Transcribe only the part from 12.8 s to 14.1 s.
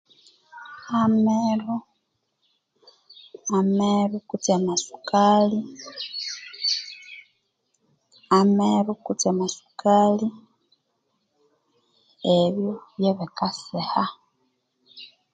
byebikasiha